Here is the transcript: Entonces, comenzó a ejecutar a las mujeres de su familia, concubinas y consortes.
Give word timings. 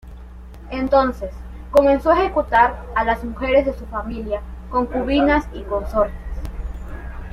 Entonces, 0.71 1.29
comenzó 1.69 2.09
a 2.09 2.19
ejecutar 2.23 2.85
a 2.95 3.03
las 3.03 3.23
mujeres 3.23 3.67
de 3.67 3.73
su 3.77 3.85
familia, 3.85 4.41
concubinas 4.71 5.47
y 5.53 5.61
consortes. 5.61 6.15